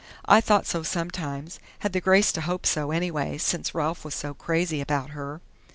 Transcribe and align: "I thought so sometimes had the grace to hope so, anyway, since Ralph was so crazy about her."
"I 0.25 0.41
thought 0.41 0.65
so 0.65 0.81
sometimes 0.81 1.59
had 1.81 1.93
the 1.93 2.01
grace 2.01 2.31
to 2.31 2.41
hope 2.41 2.65
so, 2.65 2.89
anyway, 2.89 3.37
since 3.37 3.75
Ralph 3.75 4.03
was 4.03 4.15
so 4.15 4.33
crazy 4.33 4.81
about 4.81 5.11
her." 5.11 5.41